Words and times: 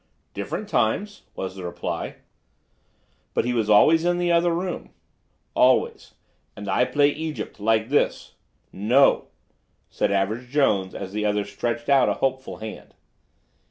"Different 0.33 0.67
times," 0.67 1.25
was 1.35 1.53
the 1.53 1.61
placid 1.61 1.65
reply. 1.65 2.15
"But 3.35 3.45
he 3.45 3.53
was 3.53 3.69
always 3.69 4.03
in 4.03 4.17
the 4.17 4.31
other 4.31 4.51
room." 4.51 4.89
"Always. 5.53 6.15
And 6.55 6.67
I 6.67 6.85
play 6.85 7.09
Egypt. 7.09 7.59
Like 7.59 7.89
this." 7.89 8.33
"No!" 8.73 9.27
said 9.91 10.11
Average 10.11 10.49
Jones, 10.49 10.95
as 10.95 11.13
the 11.13 11.27
other 11.27 11.45
stretched 11.45 11.87
out 11.87 12.09
a 12.09 12.15
hopeful 12.15 12.57
hand. 12.57 12.95